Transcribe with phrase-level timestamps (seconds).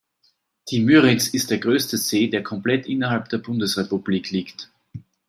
[0.71, 4.71] Die Müritz ist der größte See, der komplett innerhalb der Bundesrepublik liegt.